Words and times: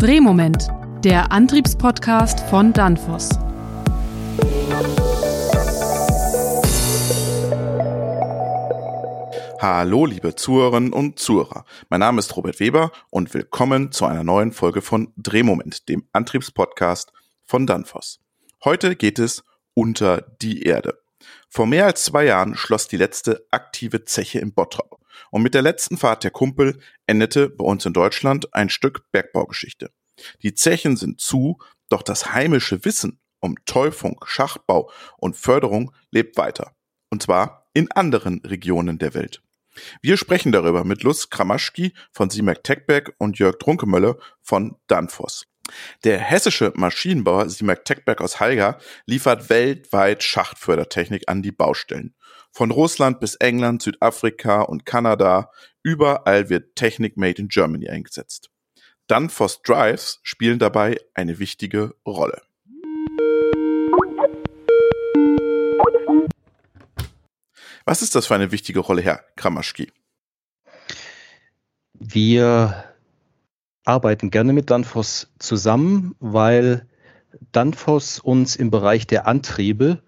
Drehmoment, 0.00 0.68
der 1.02 1.32
Antriebspodcast 1.32 2.38
von 2.48 2.72
Danfoss. 2.72 3.30
Hallo, 9.58 10.06
liebe 10.06 10.36
Zuhörerinnen 10.36 10.92
und 10.92 11.18
Zuhörer. 11.18 11.64
Mein 11.88 11.98
Name 11.98 12.20
ist 12.20 12.36
Robert 12.36 12.60
Weber 12.60 12.92
und 13.10 13.34
willkommen 13.34 13.90
zu 13.90 14.04
einer 14.06 14.22
neuen 14.22 14.52
Folge 14.52 14.82
von 14.82 15.12
Drehmoment, 15.16 15.88
dem 15.88 16.06
Antriebspodcast 16.12 17.12
von 17.44 17.66
Danfoss. 17.66 18.20
Heute 18.62 18.94
geht 18.94 19.18
es 19.18 19.42
unter 19.74 20.20
die 20.40 20.62
Erde. 20.62 20.96
Vor 21.48 21.66
mehr 21.66 21.86
als 21.86 22.04
zwei 22.04 22.26
Jahren 22.26 22.54
schloss 22.54 22.86
die 22.86 22.98
letzte 22.98 23.44
aktive 23.50 24.04
Zeche 24.04 24.38
im 24.38 24.52
Bottrop. 24.52 24.97
Und 25.30 25.42
mit 25.42 25.54
der 25.54 25.62
letzten 25.62 25.96
Fahrt 25.96 26.24
der 26.24 26.30
Kumpel 26.30 26.80
endete 27.06 27.48
bei 27.48 27.64
uns 27.64 27.84
in 27.86 27.92
Deutschland 27.92 28.54
ein 28.54 28.68
Stück 28.68 29.10
Bergbaugeschichte. 29.12 29.90
Die 30.42 30.54
Zechen 30.54 30.96
sind 30.96 31.20
zu, 31.20 31.58
doch 31.88 32.02
das 32.02 32.32
heimische 32.32 32.84
Wissen 32.84 33.20
um 33.40 33.54
Täufung, 33.66 34.20
Schachtbau 34.24 34.90
und 35.16 35.36
Förderung 35.36 35.92
lebt 36.10 36.36
weiter. 36.36 36.72
Und 37.10 37.22
zwar 37.22 37.70
in 37.72 37.90
anderen 37.92 38.40
Regionen 38.44 38.98
der 38.98 39.14
Welt. 39.14 39.42
Wir 40.02 40.16
sprechen 40.16 40.50
darüber 40.50 40.84
mit 40.84 41.04
Lutz 41.04 41.30
Kramaschki 41.30 41.94
von 42.10 42.30
Simek 42.30 42.64
Techberg 42.64 43.14
und 43.18 43.38
Jörg 43.38 43.58
Drunkemölle 43.58 44.18
von 44.42 44.76
Danfoss. 44.88 45.46
Der 46.04 46.18
hessische 46.18 46.72
Maschinenbauer 46.74 47.48
Simek 47.48 47.84
Techberg 47.84 48.20
aus 48.20 48.40
Haiger 48.40 48.78
liefert 49.06 49.50
weltweit 49.50 50.22
Schachtfördertechnik 50.22 51.28
an 51.28 51.42
die 51.42 51.52
Baustellen. 51.52 52.14
Von 52.52 52.70
Russland 52.70 53.20
bis 53.20 53.34
England, 53.36 53.82
Südafrika 53.82 54.62
und 54.62 54.84
Kanada, 54.86 55.50
überall 55.82 56.50
wird 56.50 56.76
Technik 56.76 57.16
made 57.16 57.40
in 57.40 57.48
Germany 57.48 57.88
eingesetzt. 57.88 58.50
Danfoss 59.06 59.62
Drives 59.62 60.20
spielen 60.22 60.58
dabei 60.58 61.00
eine 61.14 61.38
wichtige 61.38 61.94
Rolle. 62.06 62.42
Was 67.84 68.02
ist 68.02 68.14
das 68.14 68.26
für 68.26 68.34
eine 68.34 68.52
wichtige 68.52 68.80
Rolle, 68.80 69.00
Herr 69.00 69.24
Kramaschki? 69.36 69.90
Wir 71.94 72.84
arbeiten 73.84 74.30
gerne 74.30 74.52
mit 74.52 74.70
Danfoss 74.70 75.32
zusammen, 75.38 76.14
weil 76.20 76.86
Danfoss 77.52 78.18
uns 78.18 78.56
im 78.56 78.70
Bereich 78.70 79.06
der 79.06 79.26
Antriebe 79.26 80.02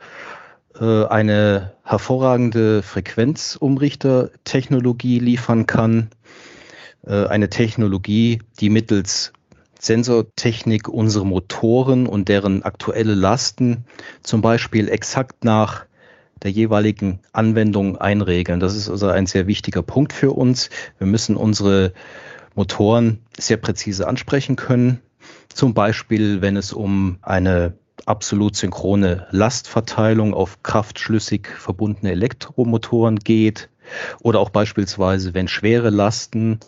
äh, 0.80 1.04
eine 1.06 1.72
hervorragende 1.84 2.82
Frequenzumrichtertechnologie 2.82 5.18
liefern 5.18 5.66
kann. 5.66 6.10
Äh, 7.06 7.26
eine 7.26 7.50
Technologie, 7.50 8.40
die 8.60 8.70
mittels 8.70 9.32
Sensortechnik 9.78 10.88
unsere 10.88 11.26
Motoren 11.26 12.06
und 12.06 12.28
deren 12.28 12.62
aktuelle 12.62 13.14
Lasten 13.14 13.84
zum 14.22 14.42
Beispiel 14.42 14.88
exakt 14.88 15.44
nach 15.44 15.86
der 16.42 16.50
jeweiligen 16.50 17.20
Anwendung 17.32 17.98
einregeln. 17.98 18.60
Das 18.60 18.74
ist 18.74 18.90
also 18.90 19.08
ein 19.08 19.26
sehr 19.26 19.46
wichtiger 19.46 19.82
Punkt 19.82 20.12
für 20.12 20.32
uns. 20.32 20.70
Wir 20.98 21.06
müssen 21.06 21.36
unsere 21.36 21.92
Motoren 22.54 23.20
sehr 23.38 23.56
präzise 23.56 24.06
ansprechen 24.06 24.56
können. 24.56 25.00
Zum 25.48 25.74
Beispiel, 25.74 26.40
wenn 26.40 26.56
es 26.56 26.72
um 26.72 27.18
eine 27.22 27.74
absolut 28.06 28.56
synchrone 28.56 29.26
Lastverteilung 29.30 30.34
auf 30.34 30.62
kraftschlüssig 30.62 31.48
verbundene 31.48 32.12
Elektromotoren 32.12 33.18
geht 33.18 33.68
oder 34.22 34.40
auch 34.40 34.50
beispielsweise, 34.50 35.34
wenn 35.34 35.48
schwere 35.48 35.90
Lasten 35.90 36.60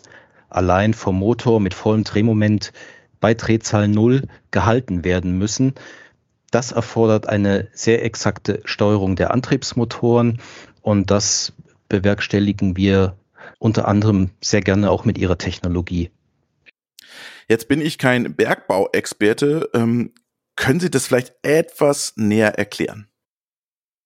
allein 0.49 0.93
vom 0.93 1.17
Motor 1.17 1.59
mit 1.59 1.73
vollem 1.73 2.03
Drehmoment 2.03 2.73
bei 3.19 3.33
Drehzahl 3.33 3.87
0 3.87 4.23
gehalten 4.51 5.03
werden 5.03 5.37
müssen, 5.37 5.73
das 6.51 6.71
erfordert 6.71 7.27
eine 7.27 7.69
sehr 7.73 8.05
exakte 8.05 8.61
Steuerung 8.65 9.15
der 9.15 9.31
Antriebsmotoren 9.31 10.39
und 10.81 11.09
das 11.09 11.53
bewerkstelligen 11.89 12.77
wir 12.77 13.15
unter 13.57 13.87
anderem 13.87 14.29
sehr 14.41 14.61
gerne 14.61 14.91
auch 14.91 15.05
mit 15.05 15.17
ihrer 15.17 15.37
Technologie. 15.37 16.11
Jetzt 17.47 17.67
bin 17.67 17.81
ich 17.81 17.97
kein 17.97 18.35
Bergbauexperte. 18.35 19.69
Ähm, 19.73 20.11
können 20.55 20.79
Sie 20.79 20.91
das 20.91 21.07
vielleicht 21.07 21.33
etwas 21.41 22.13
näher 22.15 22.57
erklären? 22.57 23.07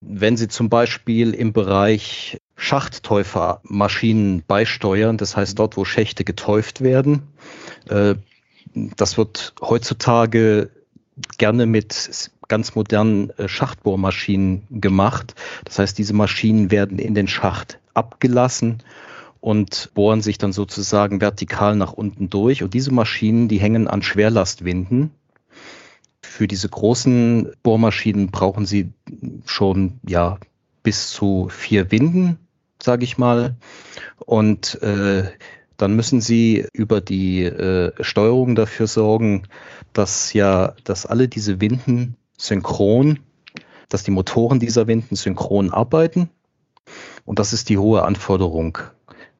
Wenn 0.01 0.37
Sie 0.37 0.47
zum 0.47 0.69
Beispiel 0.69 1.33
im 1.33 1.53
Bereich 1.53 2.39
Schachttäufermaschinen 2.55 4.43
beisteuern, 4.47 5.17
das 5.17 5.35
heißt 5.35 5.57
dort, 5.57 5.77
wo 5.77 5.85
Schächte 5.85 6.23
getäuft 6.23 6.81
werden, 6.81 7.23
äh, 7.89 8.15
das 8.73 9.17
wird 9.17 9.55
heutzutage 9.61 10.69
gerne 11.37 11.65
mit 11.65 12.31
ganz 12.47 12.75
modernen 12.75 13.31
äh, 13.31 13.47
Schachtbohrmaschinen 13.47 14.67
gemacht. 14.69 15.35
Das 15.65 15.79
heißt, 15.79 15.97
diese 15.97 16.13
Maschinen 16.13 16.71
werden 16.71 16.99
in 16.99 17.15
den 17.15 17.27
Schacht 17.27 17.79
abgelassen 17.93 18.83
und 19.39 19.91
bohren 19.93 20.21
sich 20.21 20.37
dann 20.37 20.53
sozusagen 20.53 21.21
vertikal 21.21 21.75
nach 21.75 21.93
unten 21.93 22.29
durch. 22.29 22.63
Und 22.63 22.73
diese 22.73 22.91
Maschinen, 22.93 23.47
die 23.47 23.59
hängen 23.59 23.87
an 23.87 24.01
Schwerlastwinden. 24.01 25.11
Für 26.27 26.47
diese 26.47 26.69
großen 26.69 27.53
Bohrmaschinen 27.63 28.29
brauchen 28.29 28.65
sie 28.65 28.91
schon 29.45 29.99
ja 30.07 30.37
bis 30.83 31.09
zu 31.09 31.47
vier 31.49 31.89
Winden, 31.91 32.37
sage 32.81 33.05
ich 33.05 33.17
mal. 33.17 33.55
Und 34.25 34.81
äh, 34.83 35.23
dann 35.77 35.95
müssen 35.95 36.21
Sie 36.21 36.67
über 36.73 37.01
die 37.01 37.43
äh, 37.43 37.91
Steuerung 38.03 38.55
dafür 38.55 38.87
sorgen, 38.87 39.47
dass 39.93 40.33
ja, 40.33 40.73
dass 40.83 41.05
alle 41.05 41.27
diese 41.27 41.61
Winden 41.61 42.17
synchron, 42.37 43.19
dass 43.89 44.03
die 44.03 44.11
Motoren 44.11 44.59
dieser 44.59 44.87
Winden 44.87 45.15
synchron 45.15 45.71
arbeiten. 45.71 46.29
Und 47.25 47.39
das 47.39 47.53
ist 47.53 47.69
die 47.69 47.77
hohe 47.77 48.03
Anforderung, 48.03 48.77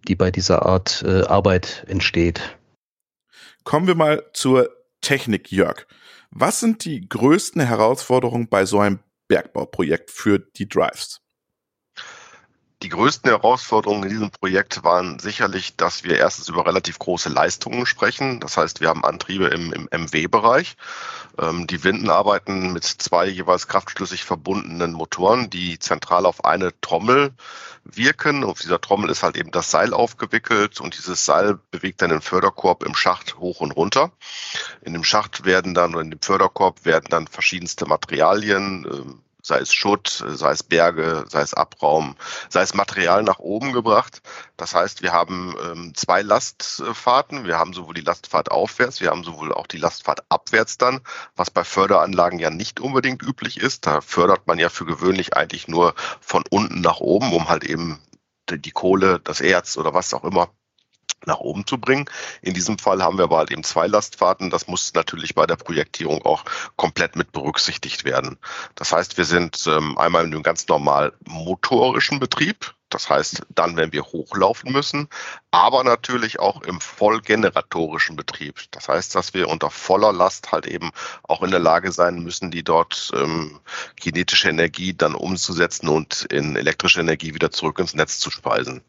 die 0.08 0.16
bei 0.16 0.32
dieser 0.32 0.66
Art 0.66 1.04
äh, 1.06 1.22
Arbeit 1.24 1.86
entsteht. 1.88 2.58
Kommen 3.64 3.88
wir 3.88 3.96
mal 3.96 4.24
zur 4.34 4.70
Technik, 5.02 5.52
Jörg. 5.52 5.88
Was 6.32 6.60
sind 6.60 6.86
die 6.86 7.08
größten 7.08 7.62
Herausforderungen 7.62 8.50
bei 8.50 8.66
so 8.66 8.80
einem 8.80 9.00
Bergbauprojekt 9.28 10.12
für 10.12 10.40
die 10.40 10.68
Drives? 10.68 11.22
Die 12.84 12.90
größten 12.90 13.32
Herausforderungen 13.32 14.04
in 14.04 14.10
diesem 14.10 14.30
Projekt 14.30 14.84
waren 14.84 15.18
sicherlich, 15.18 15.76
dass 15.78 16.04
wir 16.04 16.18
erstens 16.18 16.48
über 16.48 16.68
relativ 16.68 17.00
große 17.00 17.28
Leistungen 17.28 17.88
sprechen. 17.88 18.40
Das 18.40 18.56
heißt, 18.56 18.82
wir 18.82 18.90
haben 18.90 19.04
Antriebe 19.04 19.48
im, 19.48 19.74
im 19.74 19.90
MW-Bereich. 19.92 20.78
Ähm, 21.40 21.66
die 21.66 21.84
Winden 21.84 22.12
arbeiten 22.12 22.74
mit 22.74 22.84
zwei 22.84 23.26
jeweils 23.26 23.68
kraftschlüssig 23.68 24.26
verbundenen 24.26 24.94
Motoren, 24.94 25.50
die 25.50 25.80
zentral 25.80 26.28
auf 26.28 26.46
eine 26.46 26.72
Trommel 26.82 27.34
wirken. 27.84 28.44
Auf 28.44 28.60
dieser 28.60 28.80
Trommel 28.80 29.10
ist 29.10 29.24
halt 29.24 29.38
eben 29.38 29.50
das 29.50 29.72
Seil 29.72 29.92
aufgewickelt 29.92 30.80
und 30.80 30.96
dieses 30.96 31.26
Seil 31.26 31.60
bewegt 31.72 32.04
dann 32.04 32.12
den 32.12 32.22
Förderkorb 32.22 32.84
im 32.84 32.94
Schacht 32.94 33.38
hoch 33.40 33.60
und 33.60 33.72
runter. 33.72 34.12
In 34.82 34.94
dem 34.94 35.04
Schacht 35.04 35.46
werden 35.46 35.74
dann 35.74 35.96
oder 35.96 36.04
in 36.04 36.12
dem 36.12 36.22
Förderkorb 36.22 36.86
werden 36.86 37.08
dann 37.10 37.26
verschiedenste 37.26 37.88
Materialien, 37.88 38.86
ähm, 38.86 39.24
sei 39.48 39.60
es 39.60 39.74
Schutt, 39.74 40.24
sei 40.28 40.52
es 40.52 40.62
Berge, 40.62 41.26
sei 41.30 41.42
es 41.42 41.54
Abraum, 41.54 42.16
sei 42.50 42.62
es 42.62 42.74
Material 42.74 43.24
nach 43.24 43.40
oben 43.40 43.72
gebracht. 43.72 44.22
Das 44.58 44.76
heißt, 44.76 45.02
wir 45.02 45.14
haben 45.14 45.56
ähm, 45.64 45.94
zwei 45.96 46.22
Lastfahrten. 46.22 47.46
Wir 47.46 47.58
haben 47.58 47.74
sowohl 47.74 47.94
die 47.94 48.02
Lastfahrt 48.02 48.52
aufwärts, 48.52 49.00
wir 49.00 49.10
haben 49.10 49.24
sowohl 49.24 49.54
auch 49.54 49.68
die 49.68 49.78
Lastfahrt 49.78 50.24
abwärts 50.30 50.78
dann, 50.78 51.02
was 51.36 51.50
bei 51.50 51.64
Förderanlagen 51.64 52.40
ja 52.40 52.50
nicht 52.50 52.80
unbedingt 52.80 53.24
üblich 53.24 53.58
ist. 53.60 53.88
Da 53.88 54.02
fördert 54.02 54.48
man 54.48 54.60
ja 54.60 54.70
für 54.70 54.86
gewöhnlich 54.86 55.36
eigentlich 55.36 55.68
nur 55.68 55.96
von 56.20 56.44
unten 56.50 56.82
nach 56.82 57.00
oben, 57.00 57.32
um 57.34 57.48
halt 57.48 57.64
eben 57.64 58.00
die 58.50 58.72
Kohle, 58.72 59.20
das 59.20 59.42
Erz 59.42 59.78
oder 59.78 59.94
was 59.94 60.14
auch 60.14 60.24
immer 60.24 60.50
nach 61.26 61.40
oben 61.40 61.66
zu 61.68 61.78
bringen. 61.78 62.06
In 62.42 62.54
diesem 62.54 62.80
Fall 62.80 63.04
haben 63.04 63.18
wir 63.18 63.26
aber 63.26 63.38
halt 63.38 63.52
eben 63.52 63.64
zwei 63.64 63.88
Lastfahrten. 63.88 64.50
Das 64.50 64.68
muss 64.68 64.94
natürlich 64.94 65.36
bei 65.36 65.46
der 65.46 65.58
Projektierung 65.58 66.24
auch 66.26 66.46
komplett 66.76 67.16
mit 67.16 67.32
berücksichtigt 67.32 68.06
werden. 68.06 68.38
Das 68.76 68.92
heißt, 68.92 69.18
wir 69.18 69.26
sind 69.26 69.66
ähm, 69.68 69.98
einmal 69.98 70.26
in 70.26 70.34
einem 70.34 70.44
ganz 70.44 70.68
normal 70.68 71.14
motorischen 71.26 72.20
Betrieb. 72.20 72.77
Das 72.90 73.10
heißt, 73.10 73.44
dann, 73.50 73.76
wenn 73.76 73.92
wir 73.92 74.04
hochlaufen 74.04 74.72
müssen, 74.72 75.10
aber 75.52 75.84
natürlich 75.84 76.40
auch 76.40 76.62
im 76.62 76.80
vollgeneratorischen 76.80 78.16
Betrieb. 78.16 78.62
Das 78.72 78.88
heißt, 78.88 79.14
dass 79.14 79.34
wir 79.34 79.50
unter 79.50 79.70
voller 79.70 80.14
Last 80.14 80.52
halt 80.52 80.68
eben 80.68 80.92
auch 81.24 81.44
in 81.44 81.52
der 81.52 81.60
Lage 81.60 81.92
sein 81.92 82.24
müssen, 82.24 82.50
die 82.50 82.64
dort 82.64 83.12
ähm, 83.14 83.60
kinetische 84.00 84.50
Energie 84.50 84.94
dann 84.94 85.16
umzusetzen 85.16 85.90
und 85.90 86.26
in 86.30 86.56
elektrische 86.56 87.02
Energie 87.02 87.34
wieder 87.34 87.52
zurück 87.52 87.80
ins 87.80 87.94
Netz 87.94 88.20
zu 88.20 88.32
speisen. 88.32 88.82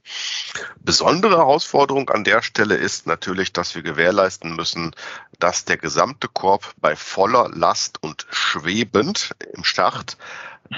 Besondere 0.78 1.38
Herausforderung 1.38 2.08
an 2.10 2.22
der 2.22 2.42
Stelle 2.42 2.76
ist 2.76 3.06
natürlich, 3.06 3.52
dass 3.52 3.74
wir 3.74 3.82
gewährleisten 3.82 4.54
müssen, 4.54 4.94
dass 5.38 5.64
der 5.64 5.76
gesamte 5.76 6.28
Korb 6.28 6.72
bei 6.76 6.94
voller 6.94 7.48
Last 7.48 8.02
und 8.02 8.26
schwebend 8.30 9.34
im 9.54 9.64
Start 9.64 10.16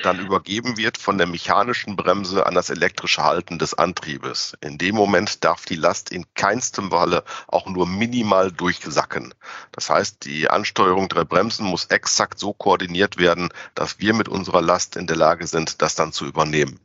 dann 0.03 0.19
übergeben 0.19 0.77
wird 0.77 0.99
von 0.99 1.19
der 1.19 1.27
mechanischen 1.27 1.97
Bremse 1.97 2.47
an 2.47 2.55
das 2.55 2.71
elektrische 2.71 3.23
Halten 3.23 3.59
des 3.59 3.75
Antriebes. 3.75 4.57
In 4.61 4.79
dem 4.79 4.95
Moment 4.95 5.45
darf 5.45 5.65
die 5.65 5.77
Last 5.77 6.11
in 6.11 6.25
keinstem 6.35 6.91
Falle 6.91 7.25
auch 7.49 7.67
nur 7.67 7.87
minimal 7.87 8.53
durchsacken. 8.53 9.35
Das 9.73 9.91
heißt, 9.91 10.25
die 10.25 10.49
Ansteuerung 10.49 11.09
der 11.09 11.25
Bremsen 11.25 11.67
muss 11.67 11.87
exakt 11.87 12.39
so 12.39 12.53
koordiniert 12.53 13.19
werden, 13.19 13.49
dass 13.75 13.99
wir 13.99 14.15
mit 14.15 14.29
unserer 14.29 14.63
Last 14.63 14.97
in 14.97 15.07
der 15.07 15.17
Lage 15.17 15.47
sind, 15.47 15.83
das 15.83 15.95
dann 15.95 16.13
zu 16.13 16.27
übernehmen. 16.27 16.81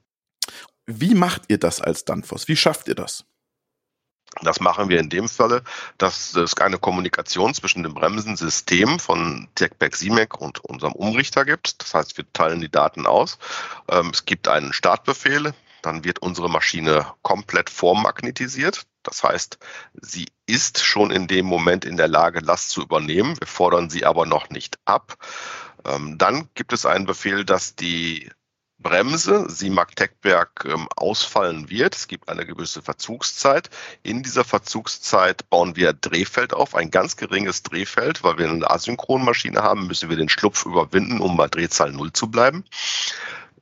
Wie 0.86 1.16
macht 1.16 1.44
ihr 1.48 1.58
das 1.58 1.82
als 1.82 2.06
Danfoss? 2.06 2.48
Wie 2.48 2.56
schafft 2.56 2.88
ihr 2.88 2.96
das? 2.96 3.26
Das 4.42 4.60
machen 4.60 4.90
wir 4.90 5.00
in 5.00 5.10
dem 5.10 5.30
Falle, 5.30 5.64
dass 5.98 6.36
es 6.36 6.58
eine 6.58 6.78
Kommunikation 6.78 7.54
zwischen 7.54 7.84
dem 7.84 7.94
Bremsensystem 7.94 9.00
von 9.00 9.48
TechBack 9.56 9.96
CMAC 9.96 10.40
und 10.40 10.60
unserem 10.60 10.94
Umrichter 10.94 11.46
gibt. 11.46 11.82
Das 11.82 11.94
heißt, 11.94 12.18
wir 12.18 12.26
teilen 12.34 12.60
die 12.60 12.70
Daten 12.70 13.08
aus. 13.08 13.38
Ähm, 13.90 14.10
es 14.14 14.26
gibt 14.26 14.48
einen 14.48 14.74
Startbefehl, 14.74 15.54
dann 15.82 16.04
wird 16.04 16.20
unsere 16.20 16.50
Maschine 16.50 17.14
komplett 17.22 17.70
vormagnetisiert. 17.70 18.84
Das 19.04 19.24
heißt, 19.24 19.60
sie 20.02 20.28
ist 20.48 20.84
schon 20.84 21.12
in 21.12 21.28
dem 21.28 21.46
Moment 21.46 21.86
in 21.86 21.96
der 21.96 22.08
Lage, 22.08 22.40
Last 22.40 22.72
zu 22.72 22.82
übernehmen. 22.82 23.40
Wir 23.40 23.48
fordern 23.48 23.90
sie 23.90 24.04
aber 24.04 24.26
noch 24.26 24.50
nicht 24.50 24.80
ab. 24.84 25.18
Ähm, 25.86 26.18
dann 26.18 26.50
gibt 26.56 26.74
es 26.74 26.86
einen 26.86 27.06
Befehl, 27.06 27.46
dass 27.46 27.76
die 27.76 28.32
Bremse 28.86 29.50
Siemag-Techberg 29.50 30.66
ähm, 30.66 30.88
ausfallen 30.96 31.72
wird. 31.72 31.96
Es 31.96 32.08
gibt 32.08 32.30
eine 32.30 32.46
gewisse 32.46 32.84
Verzugszeit. 32.84 33.72
In 34.04 34.22
dieser 34.22 34.44
Verzugszeit 34.44 35.50
bauen 35.50 35.76
wir 35.76 35.92
Drehfeld 35.92 36.54
auf, 36.54 36.76
ein 36.76 36.92
ganz 36.92 37.18
geringes 37.18 37.64
Drehfeld, 37.64 38.24
weil 38.24 38.38
wir 38.38 38.48
eine 38.48 38.70
Asynchronmaschine 38.70 39.64
haben, 39.64 39.88
müssen 39.88 40.12
wir 40.12 40.18
den 40.18 40.30
Schlupf 40.30 40.68
überwinden, 40.68 41.20
um 41.20 41.36
bei 41.36 41.48
Drehzahl 41.48 41.94
Null 41.94 42.14
zu 42.14 42.30
bleiben. 42.30 42.64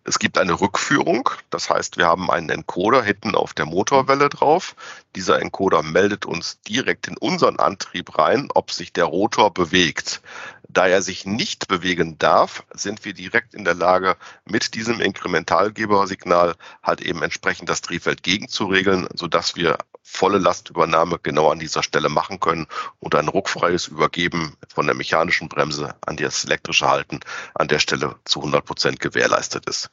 Es 0.06 0.20
gibt 0.20 0.38
eine 0.38 0.60
Rückführung, 0.60 1.30
das 1.50 1.70
heißt, 1.70 1.98
wir 1.98 2.08
haben 2.08 2.30
einen 2.30 2.50
Encoder 2.50 3.02
hinten 3.02 3.36
auf 3.36 3.54
der 3.54 3.66
Motorwelle 3.66 4.28
drauf. 4.28 4.76
Dieser 5.16 5.42
Encoder 5.42 5.82
meldet 5.82 6.26
uns 6.26 6.60
direkt 6.62 7.08
in 7.08 7.16
unseren 7.18 7.58
Antrieb 7.58 8.18
rein, 8.18 8.50
ob 8.54 8.72
sich 8.72 8.92
der 8.92 9.06
Rotor 9.06 9.54
bewegt. 9.54 10.22
Da 10.68 10.88
er 10.88 11.02
sich 11.02 11.26
nicht 11.26 11.68
bewegen 11.68 12.18
darf, 12.18 12.64
sind 12.74 13.06
wir 13.06 13.14
direkt 13.14 13.54
in 13.54 13.64
der 13.64 13.76
Lage, 13.76 14.18
mit 14.44 14.74
diesem 14.74 15.00
Inkrementalgebersignal 15.00 16.56
halt 16.82 17.00
eben 17.02 17.22
entsprechend 17.22 17.70
das 17.70 17.82
Drehfeld 17.82 18.24
gegenzuregeln, 18.24 19.08
sodass 19.14 19.56
wir 19.56 19.78
volle 20.04 20.38
Lastübernahme 20.38 21.18
genau 21.24 21.50
an 21.50 21.60
dieser 21.60 21.82
Stelle 21.82 22.10
machen 22.10 22.40
können 22.40 22.68
und 23.00 23.16
ein 23.16 23.30
ruckfreies 23.30 23.88
Übergeben 23.88 24.56
von 24.68 24.86
der 24.86 24.96
mechanischen 24.96 25.48
Bremse 25.50 25.96
an 26.06 26.18
das 26.18 26.46
elektrische 26.46 26.88
Halten 26.88 27.22
an 27.56 27.70
der 27.70 27.80
Stelle 27.80 28.18
zu 28.26 28.40
100 28.40 28.66
Prozent 28.66 29.00
gewährleistet 29.00 29.66
ist. 29.68 29.90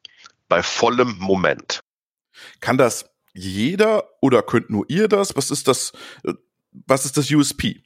Bei 0.48 0.62
vollem 0.62 1.16
Moment. 1.18 1.80
Kann 2.60 2.76
das 2.76 3.06
jeder 3.32 4.04
oder 4.20 4.42
könnt 4.42 4.68
nur 4.68 4.84
ihr 4.88 5.06
das? 5.06 5.36
Was 5.36 5.50
ist 5.50 5.68
das, 5.68 5.92
äh, 6.24 6.34
was 6.72 7.04
ist 7.04 7.16
das 7.16 7.30
USP? 7.30 7.82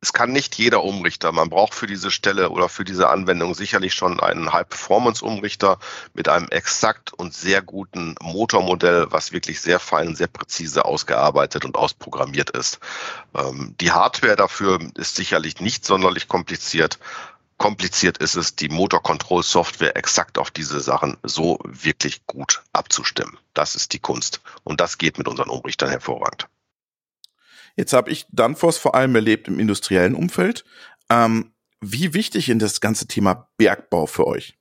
Es 0.00 0.12
kann 0.12 0.32
nicht 0.32 0.54
jeder 0.56 0.84
Umrichter. 0.84 1.32
Man 1.32 1.50
braucht 1.50 1.74
für 1.74 1.88
diese 1.88 2.10
Stelle 2.10 2.50
oder 2.50 2.68
für 2.68 2.84
diese 2.84 3.08
Anwendung 3.08 3.54
sicherlich 3.54 3.94
schon 3.94 4.20
einen 4.20 4.52
High-Performance-Umrichter 4.52 5.78
mit 6.14 6.28
einem 6.28 6.48
exakt 6.50 7.12
und 7.12 7.34
sehr 7.34 7.62
guten 7.62 8.14
Motormodell, 8.20 9.06
was 9.10 9.32
wirklich 9.32 9.60
sehr 9.60 9.80
fein, 9.80 10.14
sehr 10.14 10.28
präzise 10.28 10.84
ausgearbeitet 10.84 11.64
und 11.64 11.76
ausprogrammiert 11.76 12.50
ist. 12.50 12.78
Ähm, 13.34 13.74
die 13.80 13.90
Hardware 13.90 14.36
dafür 14.36 14.78
ist 14.94 15.16
sicherlich 15.16 15.60
nicht 15.60 15.84
sonderlich 15.84 16.28
kompliziert. 16.28 17.00
Kompliziert 17.56 18.18
ist 18.18 18.36
es, 18.36 18.54
die 18.54 18.68
Motor-Control-Software 18.68 19.96
exakt 19.96 20.38
auf 20.38 20.52
diese 20.52 20.78
Sachen 20.78 21.16
so 21.24 21.58
wirklich 21.64 22.24
gut 22.28 22.62
abzustimmen. 22.72 23.36
Das 23.52 23.74
ist 23.74 23.92
die 23.92 23.98
Kunst. 23.98 24.40
Und 24.62 24.80
das 24.80 24.96
geht 24.96 25.18
mit 25.18 25.26
unseren 25.26 25.50
Umrichtern 25.50 25.90
hervorragend. 25.90 26.46
Jetzt 27.78 27.92
habe 27.92 28.10
ich 28.10 28.26
Danfoss 28.32 28.76
vor 28.76 28.96
allem 28.96 29.14
erlebt 29.14 29.46
im 29.46 29.60
industriellen 29.60 30.16
Umfeld. 30.16 30.64
Ähm, 31.08 31.52
wie 31.80 32.12
wichtig 32.12 32.48
ist 32.48 32.60
das 32.60 32.80
ganze 32.80 33.06
Thema 33.06 33.48
Bergbau 33.56 34.06
für 34.06 34.26
euch? 34.26 34.58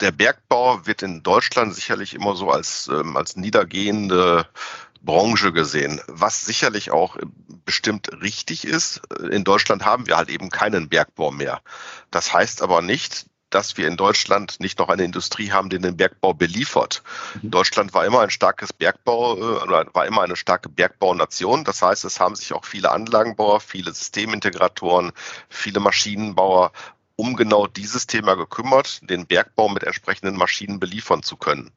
Der 0.00 0.12
Bergbau 0.12 0.84
wird 0.84 1.00
in 1.00 1.22
Deutschland 1.22 1.74
sicherlich 1.74 2.12
immer 2.12 2.36
so 2.36 2.50
als, 2.50 2.90
ähm, 2.92 3.16
als 3.16 3.36
niedergehende 3.36 4.46
Branche 5.00 5.54
gesehen, 5.54 6.02
was 6.08 6.44
sicherlich 6.44 6.90
auch 6.90 7.16
bestimmt 7.64 8.10
richtig 8.20 8.66
ist. 8.66 9.00
In 9.30 9.44
Deutschland 9.44 9.86
haben 9.86 10.06
wir 10.06 10.18
halt 10.18 10.28
eben 10.28 10.50
keinen 10.50 10.90
Bergbau 10.90 11.30
mehr. 11.30 11.62
Das 12.10 12.34
heißt 12.34 12.60
aber 12.60 12.82
nicht, 12.82 13.30
dass 13.56 13.78
wir 13.78 13.88
in 13.88 13.96
Deutschland 13.96 14.60
nicht 14.60 14.78
noch 14.78 14.90
eine 14.90 15.02
Industrie 15.02 15.50
haben, 15.50 15.70
die 15.70 15.78
den 15.78 15.96
Bergbau 15.96 16.34
beliefert. 16.34 17.02
Mhm. 17.40 17.52
Deutschland 17.52 17.94
war 17.94 18.04
immer 18.04 18.20
ein 18.20 18.28
starkes 18.28 18.70
Bergbau 18.70 19.34
äh, 19.38 19.62
oder 19.62 19.86
war 19.94 20.04
immer 20.04 20.20
eine 20.20 20.36
starke 20.36 20.68
Bergbaunation. 20.68 21.64
Das 21.64 21.80
heißt, 21.80 22.04
es 22.04 22.20
haben 22.20 22.36
sich 22.36 22.52
auch 22.52 22.66
viele 22.66 22.90
Anlagenbauer, 22.90 23.60
viele 23.60 23.94
Systemintegratoren, 23.94 25.10
viele 25.48 25.80
Maschinenbauer 25.80 26.70
um 27.18 27.34
genau 27.34 27.66
dieses 27.66 28.06
Thema 28.06 28.34
gekümmert, 28.34 29.00
den 29.08 29.26
Bergbau 29.26 29.70
mit 29.70 29.84
entsprechenden 29.84 30.36
Maschinen 30.36 30.78
beliefern 30.78 31.22
zu 31.22 31.38
können. 31.38 31.72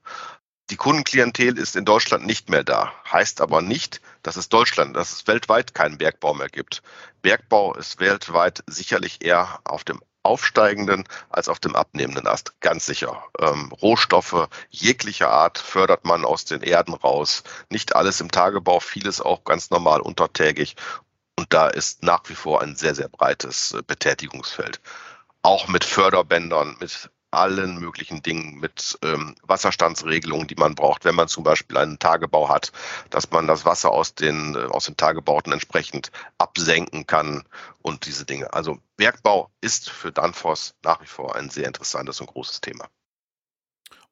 Die 0.71 0.75
Kundenklientel 0.75 1.57
ist 1.57 1.77
in 1.77 1.85
Deutschland 1.85 2.25
nicht 2.25 2.49
mehr 2.49 2.65
da. 2.65 2.91
Heißt 3.09 3.39
aber 3.39 3.61
nicht, 3.61 4.01
dass 4.21 4.35
es 4.35 4.49
Deutschland, 4.49 4.97
dass 4.97 5.13
es 5.13 5.27
weltweit 5.27 5.73
keinen 5.73 5.97
Bergbau 5.97 6.33
mehr 6.33 6.49
gibt. 6.49 6.83
Bergbau 7.21 7.73
ist 7.73 8.01
weltweit 8.01 8.65
sicherlich 8.67 9.23
eher 9.23 9.61
auf 9.63 9.85
dem 9.85 10.01
aufsteigenden 10.23 11.05
als 11.29 11.49
auf 11.49 11.59
dem 11.59 11.75
abnehmenden 11.75 12.27
Ast. 12.27 12.59
Ganz 12.59 12.85
sicher. 12.85 13.23
Ähm, 13.39 13.71
Rohstoffe 13.81 14.49
jeglicher 14.69 15.29
Art 15.29 15.57
fördert 15.57 16.05
man 16.05 16.25
aus 16.25 16.45
den 16.45 16.61
Erden 16.61 16.93
raus. 16.93 17.43
Nicht 17.69 17.95
alles 17.95 18.21
im 18.21 18.31
Tagebau, 18.31 18.79
vieles 18.79 19.21
auch 19.21 19.43
ganz 19.43 19.69
normal 19.69 20.01
untertägig. 20.01 20.75
Und 21.37 21.53
da 21.53 21.67
ist 21.67 22.03
nach 22.03 22.23
wie 22.27 22.35
vor 22.35 22.61
ein 22.61 22.75
sehr, 22.75 22.95
sehr 22.95 23.09
breites 23.09 23.71
äh, 23.71 23.81
Betätigungsfeld. 23.81 24.81
Auch 25.41 25.67
mit 25.69 25.85
Förderbändern, 25.85 26.75
mit 26.79 27.09
allen 27.31 27.79
möglichen 27.79 28.21
Dingen 28.21 28.59
mit 28.59 28.97
ähm, 29.03 29.35
Wasserstandsregelungen, 29.43 30.47
die 30.47 30.55
man 30.55 30.75
braucht, 30.75 31.05
wenn 31.05 31.15
man 31.15 31.27
zum 31.27 31.43
Beispiel 31.43 31.77
einen 31.77 31.99
Tagebau 31.99 32.49
hat, 32.49 32.71
dass 33.09 33.29
man 33.31 33.47
das 33.47 33.65
Wasser 33.65 33.91
aus 33.91 34.15
den, 34.15 34.55
äh, 34.55 34.65
aus 34.69 34.85
den 34.85 34.97
Tagebauten 34.97 35.53
entsprechend 35.53 36.11
absenken 36.37 37.07
kann 37.07 37.43
und 37.81 38.05
diese 38.05 38.25
Dinge. 38.25 38.53
Also 38.53 38.79
Bergbau 38.97 39.51
ist 39.61 39.89
für 39.89 40.11
Danfoss 40.11 40.75
nach 40.83 41.01
wie 41.01 41.07
vor 41.07 41.35
ein 41.35 41.49
sehr 41.49 41.67
interessantes 41.67 42.19
und 42.21 42.27
großes 42.27 42.61
Thema. 42.61 42.87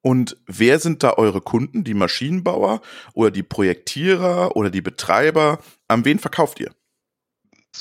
Und 0.02 0.38
wer 0.46 0.80
sind 0.80 1.04
da 1.04 1.13
eure 1.13 1.42
Kunden? 1.42 1.84
Die 1.84 1.94
Maschinenbauer 1.94 2.81
oder 3.13 3.31
die 3.31 3.44
Projektierer 3.44 4.56
oder 4.56 4.70
die 4.70 4.81
Betreiber? 4.81 5.60
An 5.88 6.06
wen 6.06 6.20
verkauft 6.20 6.60
ihr? 6.60 6.72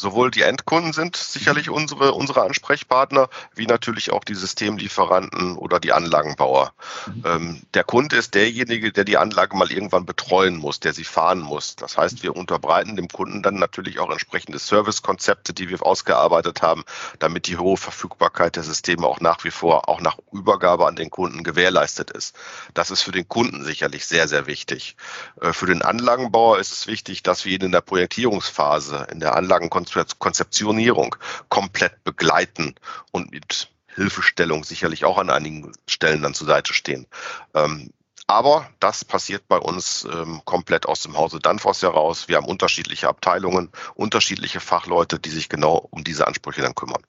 Sowohl 0.01 0.31
die 0.31 0.43
Endkunden 0.43 0.93
sind 0.93 1.17
sicherlich 1.17 1.71
unsere, 1.71 2.13
unsere 2.13 2.43
Ansprechpartner, 2.43 3.29
wie 3.55 3.67
natürlich 3.67 4.13
auch 4.13 4.25
die 4.25 4.35
Systemlieferanten 4.35 5.57
oder 5.57 5.81
die 5.81 5.93
Anlagenbauer. 5.93 6.73
Mhm. 7.07 7.23
Ähm, 7.25 7.63
der 7.75 7.85
Kunde 7.85 8.17
ist 8.17 8.35
derjenige, 8.35 8.93
der 8.93 9.05
die 9.05 9.17
Anlage 9.17 9.57
mal 9.57 9.73
irgendwann 9.73 10.07
betreuen 10.07 10.57
muss, 10.57 10.81
der 10.81 10.93
sie 10.93 11.05
fahren 11.05 11.41
muss. 11.41 11.77
Das 11.77 11.97
heißt, 11.97 12.23
wir 12.23 12.37
unterbreiten 12.37 12.97
dem 12.97 13.09
Kunden 13.09 13.43
dann 13.43 13.57
natürlich 13.57 13.99
auch 13.99 14.11
entsprechende 14.11 14.59
Servicekonzepte, 14.59 15.55
die 15.55 15.69
wir 15.69 15.85
ausgearbeitet 15.85 16.63
haben, 16.63 16.85
damit 17.19 17.47
die 17.47 17.57
hohe 17.57 17.77
Verfügbarkeit 17.77 18.57
der 18.57 18.63
Systeme 18.63 19.07
auch 19.07 19.21
nach 19.21 19.45
wie 19.45 19.51
vor, 19.51 19.89
auch 19.89 20.01
nach 20.01 20.19
Übergabe 20.33 20.87
an 20.87 20.97
den 20.97 21.11
Kunden 21.11 21.43
gewährleistet 21.43 22.11
ist. 22.11 22.37
Das 22.75 22.91
ist 22.91 23.03
für 23.03 23.13
den 23.13 23.29
Kunden 23.29 23.65
sicherlich 23.65 24.07
sehr, 24.07 24.29
sehr 24.29 24.47
wichtig. 24.47 24.97
Äh, 25.41 25.53
für 25.53 25.67
den 25.67 25.83
Anlagenbauer 25.83 26.59
ist 26.59 26.73
es 26.73 26.87
wichtig, 26.87 27.23
dass 27.23 27.45
wir 27.45 27.53
ihn 27.53 27.63
in 27.63 27.73
der 27.73 27.81
Projektierungsphase, 27.81 29.07
in 29.11 29.21
der 29.21 29.37
Anlagenkonzeption 29.37 29.86
Konzeptionierung 30.19 31.17
komplett 31.49 32.03
begleiten 32.05 32.75
und 33.13 33.31
mit 33.31 33.71
Hilfestellung 33.95 34.65
sicherlich 34.65 35.05
auch 35.05 35.19
an 35.19 35.31
einigen 35.31 35.73
Stellen 35.89 36.23
dann 36.23 36.35
zur 36.35 36.47
Seite 36.47 36.75
stehen. 36.75 37.07
Ähm, 37.55 37.91
aber 38.27 38.69
das 38.81 39.05
passiert 39.05 39.47
bei 39.47 39.59
uns 39.59 40.07
ähm, 40.13 40.43
komplett 40.45 40.87
aus 40.87 41.01
dem 41.03 41.17
Hause 41.17 41.39
Danfoss 41.39 41.83
heraus. 41.83 42.29
Wir 42.29 42.37
haben 42.37 42.47
unterschiedliche 42.47 43.09
Abteilungen, 43.09 43.71
unterschiedliche 43.95 44.61
Fachleute, 44.61 45.19
die 45.19 45.31
sich 45.31 45.49
genau 45.49 45.87
um 45.91 46.03
diese 46.03 46.27
Ansprüche 46.27 46.63
dann 46.63 46.75
kümmern. 46.75 47.03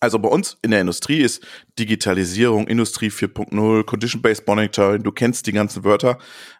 Also 0.00 0.18
bei 0.18 0.28
uns 0.28 0.58
in 0.62 0.72
der 0.72 0.80
Industrie 0.80 1.20
ist 1.20 1.46
Digitalisierung, 1.78 2.66
Industrie 2.68 3.08
4.0, 3.08 3.84
Condition-Based 3.84 4.46
Monitoring, 4.46 5.02
du 5.02 5.12
kennst 5.12 5.46
die 5.46 5.52
ganzen 5.52 5.84
Wörter, 5.84 6.18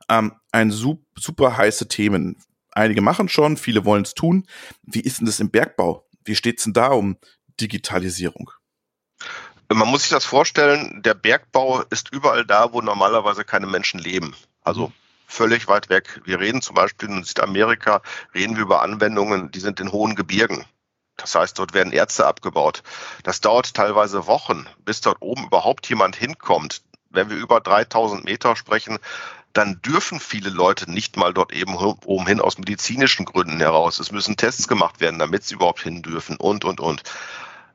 ähm, 0.08 0.32
ein 0.52 0.70
super 0.70 1.56
heiße 1.56 1.88
Themen. 1.88 2.36
Einige 2.76 3.00
machen 3.00 3.30
schon, 3.30 3.56
viele 3.56 3.86
wollen 3.86 4.02
es 4.02 4.12
tun. 4.12 4.46
Wie 4.82 5.00
ist 5.00 5.18
denn 5.18 5.26
das 5.26 5.40
im 5.40 5.50
Bergbau? 5.50 6.06
Wie 6.26 6.34
steht 6.36 6.58
es 6.58 6.64
denn 6.64 6.74
da 6.74 6.88
um 6.88 7.16
Digitalisierung? 7.58 8.50
Man 9.72 9.88
muss 9.88 10.02
sich 10.02 10.10
das 10.10 10.26
vorstellen, 10.26 11.00
der 11.02 11.14
Bergbau 11.14 11.80
ist 11.88 12.12
überall 12.12 12.44
da, 12.44 12.74
wo 12.74 12.82
normalerweise 12.82 13.44
keine 13.44 13.66
Menschen 13.66 13.98
leben. 13.98 14.36
Also 14.62 14.92
völlig 15.26 15.68
weit 15.68 15.88
weg. 15.88 16.20
Wir 16.26 16.38
reden 16.38 16.60
zum 16.60 16.74
Beispiel 16.74 17.08
in 17.08 17.24
Südamerika, 17.24 18.02
reden 18.34 18.56
wir 18.56 18.64
über 18.64 18.82
Anwendungen, 18.82 19.50
die 19.50 19.60
sind 19.60 19.80
in 19.80 19.90
hohen 19.90 20.14
Gebirgen. 20.14 20.66
Das 21.16 21.34
heißt, 21.34 21.58
dort 21.58 21.72
werden 21.72 21.94
Ärzte 21.94 22.26
abgebaut. 22.26 22.82
Das 23.22 23.40
dauert 23.40 23.72
teilweise 23.72 24.26
Wochen, 24.26 24.66
bis 24.84 25.00
dort 25.00 25.22
oben 25.22 25.46
überhaupt 25.46 25.88
jemand 25.88 26.14
hinkommt. 26.14 26.82
Wenn 27.16 27.30
wir 27.30 27.36
über 27.36 27.60
3000 27.60 28.24
Meter 28.24 28.54
sprechen, 28.56 28.98
dann 29.54 29.80
dürfen 29.80 30.20
viele 30.20 30.50
Leute 30.50 30.90
nicht 30.90 31.16
mal 31.16 31.32
dort 31.32 31.50
eben 31.52 31.76
oben 31.76 32.26
hin 32.26 32.40
aus 32.42 32.58
medizinischen 32.58 33.24
Gründen 33.24 33.58
heraus. 33.58 33.98
Es 33.98 34.12
müssen 34.12 34.36
Tests 34.36 34.68
gemacht 34.68 35.00
werden, 35.00 35.18
damit 35.18 35.44
sie 35.44 35.54
überhaupt 35.54 35.80
hin 35.80 36.02
dürfen 36.02 36.36
und, 36.36 36.64
und, 36.66 36.78
und. 36.78 37.02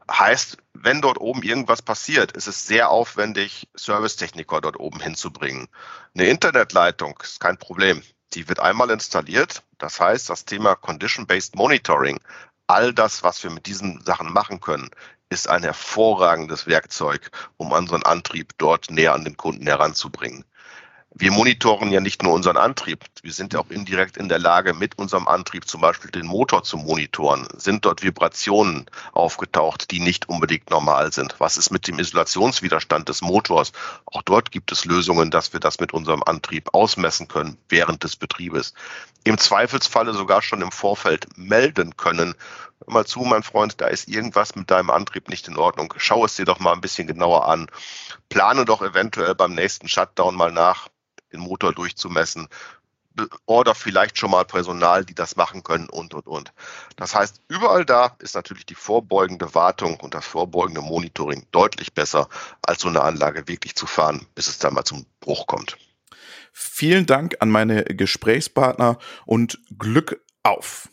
Heißt, 0.09 0.57
wenn 0.73 1.01
dort 1.01 1.19
oben 1.19 1.41
irgendwas 1.41 1.81
passiert, 1.81 2.33
ist 2.33 2.47
es 2.47 2.67
sehr 2.67 2.89
aufwendig, 2.91 3.67
Servicetechniker 3.75 4.61
dort 4.61 4.79
oben 4.79 4.99
hinzubringen. 4.99 5.69
Eine 6.13 6.27
Internetleitung 6.27 7.17
ist 7.23 7.39
kein 7.39 7.57
Problem. 7.57 8.03
Die 8.33 8.47
wird 8.47 8.59
einmal 8.59 8.91
installiert. 8.91 9.63
Das 9.79 9.99
heißt, 9.99 10.29
das 10.29 10.45
Thema 10.45 10.75
Condition-Based 10.75 11.55
Monitoring, 11.55 12.19
all 12.67 12.93
das, 12.93 13.23
was 13.23 13.43
wir 13.43 13.49
mit 13.49 13.65
diesen 13.65 14.01
Sachen 14.01 14.31
machen 14.31 14.61
können, 14.61 14.91
ist 15.31 15.49
ein 15.49 15.63
hervorragendes 15.63 16.67
Werkzeug, 16.67 17.31
um 17.57 17.71
unseren 17.71 18.03
Antrieb 18.03 18.53
dort 18.57 18.91
näher 18.91 19.13
an 19.13 19.23
den 19.23 19.37
Kunden 19.37 19.65
heranzubringen 19.65 20.45
wir 21.13 21.31
monitoren 21.31 21.91
ja 21.91 21.99
nicht 21.99 22.23
nur 22.23 22.33
unseren 22.33 22.55
Antrieb, 22.55 23.03
wir 23.21 23.33
sind 23.33 23.51
ja 23.53 23.59
auch 23.59 23.69
indirekt 23.69 24.15
in 24.15 24.29
der 24.29 24.39
Lage, 24.39 24.73
mit 24.73 24.97
unserem 24.97 25.27
Antrieb 25.27 25.67
zum 25.67 25.81
Beispiel 25.81 26.09
den 26.09 26.25
Motor 26.25 26.63
zu 26.63 26.77
monitoren. 26.77 27.47
Sind 27.57 27.85
dort 27.85 28.01
Vibrationen 28.01 28.85
aufgetaucht, 29.11 29.91
die 29.91 29.99
nicht 29.99 30.29
unbedingt 30.29 30.69
normal 30.69 31.11
sind? 31.11 31.35
Was 31.39 31.57
ist 31.57 31.69
mit 31.69 31.87
dem 31.87 31.99
Isolationswiderstand 31.99 33.09
des 33.09 33.21
Motors? 33.21 33.73
Auch 34.05 34.21
dort 34.21 34.51
gibt 34.51 34.71
es 34.71 34.85
Lösungen, 34.85 35.31
dass 35.31 35.51
wir 35.51 35.59
das 35.59 35.81
mit 35.81 35.93
unserem 35.93 36.23
Antrieb 36.23 36.69
ausmessen 36.73 37.27
können 37.27 37.57
während 37.67 38.03
des 38.05 38.15
Betriebes. 38.15 38.73
Im 39.25 39.37
Zweifelsfalle 39.37 40.13
sogar 40.13 40.41
schon 40.41 40.61
im 40.61 40.71
Vorfeld 40.71 41.27
melden 41.37 41.97
können. 41.97 42.35
Hör 42.85 42.93
mal 42.93 43.05
zu, 43.05 43.19
mein 43.21 43.43
Freund, 43.43 43.79
da 43.79 43.87
ist 43.87 44.07
irgendwas 44.07 44.55
mit 44.55 44.71
deinem 44.71 44.89
Antrieb 44.89 45.29
nicht 45.29 45.47
in 45.47 45.57
Ordnung. 45.57 45.93
Schau 45.97 46.25
es 46.25 46.35
dir 46.35 46.45
doch 46.45 46.59
mal 46.59 46.73
ein 46.73 46.81
bisschen 46.81 47.07
genauer 47.07 47.47
an. 47.47 47.67
Plane 48.29 48.65
doch 48.65 48.81
eventuell 48.81 49.35
beim 49.35 49.53
nächsten 49.53 49.87
Shutdown 49.87 50.35
mal 50.35 50.51
nach, 50.51 50.87
den 51.31 51.41
Motor 51.41 51.73
durchzumessen. 51.73 52.47
Order 53.45 53.75
vielleicht 53.75 54.17
schon 54.17 54.31
mal 54.31 54.45
Personal, 54.45 55.05
die 55.05 55.13
das 55.13 55.35
machen 55.35 55.63
können 55.63 55.89
und, 55.89 56.13
und, 56.13 56.27
und. 56.27 56.53
Das 56.95 57.13
heißt, 57.13 57.41
überall 57.49 57.85
da 57.85 58.15
ist 58.19 58.35
natürlich 58.35 58.65
die 58.65 58.75
vorbeugende 58.75 59.53
Wartung 59.53 59.99
und 59.99 60.15
das 60.15 60.25
vorbeugende 60.25 60.81
Monitoring 60.81 61.45
deutlich 61.51 61.93
besser, 61.93 62.29
als 62.61 62.81
so 62.81 62.87
eine 62.87 63.01
Anlage 63.01 63.47
wirklich 63.47 63.75
zu 63.75 63.85
fahren, 63.85 64.25
bis 64.33 64.47
es 64.47 64.59
dann 64.59 64.73
mal 64.73 64.85
zum 64.85 65.05
Bruch 65.19 65.45
kommt. 65.45 65.77
Vielen 66.53 67.05
Dank 67.05 67.35
an 67.41 67.49
meine 67.49 67.83
Gesprächspartner 67.83 68.97
und 69.25 69.59
Glück 69.77 70.21
auf. 70.43 70.89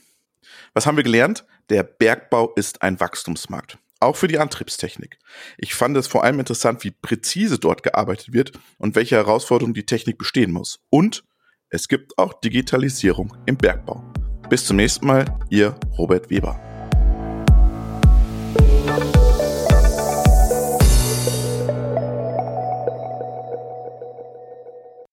Was 0.75 0.87
haben 0.87 0.97
wir 0.97 1.05
gelernt? 1.05 1.45
Der 1.71 1.83
Bergbau 1.83 2.53
ist 2.55 2.83
ein 2.83 2.99
Wachstumsmarkt 3.01 3.79
auch 4.01 4.17
für 4.17 4.29
die 4.29 4.39
Antriebstechnik. 4.39 5.19
Ich 5.57 5.75
fand 5.75 5.97
es 5.97 6.07
vor 6.07 6.25
allem 6.25 6.39
interessant, 6.39 6.85
wie 6.85 6.91
präzise 6.91 7.59
dort 7.59 7.83
gearbeitet 7.83 8.33
wird 8.33 8.53
und 8.79 8.95
welche 8.95 9.17
Herausforderungen 9.17 9.75
die 9.75 9.87
Technik 9.87 10.19
bestehen 10.19 10.53
muss. 10.53 10.81
Und 10.91 11.25
es 11.71 11.89
gibt 11.89 12.19
auch 12.19 12.41
Digitalisierung 12.41 13.37
im 13.47 13.57
Bergbau. 13.57 14.05
Bis 14.49 14.65
zum 14.65 14.77
nächsten 14.77 15.07
Mal, 15.07 15.25
Ihr 15.51 15.79
Robert 15.99 16.31
Weber. 16.31 16.68